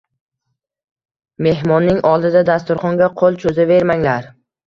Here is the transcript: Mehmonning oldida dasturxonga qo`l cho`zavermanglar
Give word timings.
Mehmonning 1.47 2.01
oldida 2.13 2.43
dasturxonga 2.49 3.11
qo`l 3.21 3.37
cho`zavermanglar 3.45 4.27